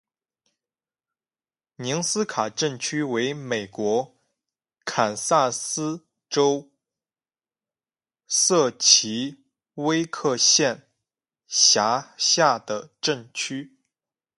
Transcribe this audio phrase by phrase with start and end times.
[1.75, 4.17] 宁斯卡镇区为美国
[4.83, 6.71] 堪萨斯州
[8.27, 9.43] 塞奇
[9.75, 10.89] 威克县
[11.45, 13.77] 辖下的镇区。